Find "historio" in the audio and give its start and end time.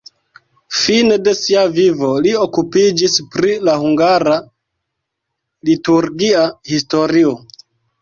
6.75-7.41